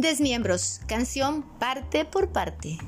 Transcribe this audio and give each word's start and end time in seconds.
Desmiembros, 0.00 0.80
canción 0.86 1.42
parte 1.58 2.04
por 2.04 2.30
parte. 2.30 2.78